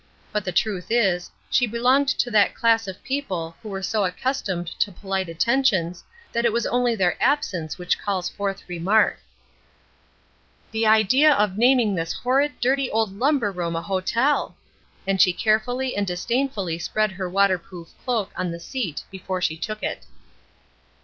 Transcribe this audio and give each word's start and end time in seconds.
But 0.31 0.45
the 0.45 0.51
truth 0.51 0.87
is, 0.89 1.29
she 1.51 1.67
belonged 1.67 2.07
to 2.07 2.31
that 2.31 2.55
class 2.55 2.87
of 2.87 3.03
people 3.03 3.55
who 3.61 3.71
are 3.75 3.83
so 3.83 4.03
accustomed 4.03 4.65
to 4.79 4.91
polite 4.91 5.29
attentions 5.29 6.03
that 6.31 6.43
it 6.43 6.51
is 6.51 6.65
only 6.65 6.95
their 6.95 7.21
absence 7.21 7.77
which 7.77 7.99
calls 7.99 8.27
forth 8.27 8.63
remark. 8.67 9.19
"The 10.71 10.87
idea 10.87 11.31
of 11.31 11.55
naming 11.55 11.93
this 11.93 12.13
horrid, 12.13 12.59
dirty 12.59 12.89
old 12.89 13.15
lumber 13.19 13.51
room 13.51 13.75
a 13.75 13.81
hotel!" 13.83 14.55
and 15.05 15.21
she 15.21 15.33
carefully 15.33 15.95
and 15.95 16.07
disdainfully 16.07 16.79
spread 16.79 17.11
her 17.11 17.29
waterproof 17.29 17.89
cloak 18.03 18.31
on 18.35 18.49
the 18.49 18.59
seat 18.59 19.03
before 19.11 19.39
she 19.39 19.55
took 19.55 19.83
it. 19.83 20.07